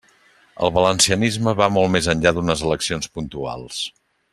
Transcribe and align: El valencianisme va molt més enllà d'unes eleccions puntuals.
El 0.67 0.71
valencianisme 0.77 1.55
va 1.61 1.69
molt 1.77 1.95
més 1.97 2.09
enllà 2.17 2.35
d'unes 2.39 2.67
eleccions 2.71 3.15
puntuals. 3.19 3.89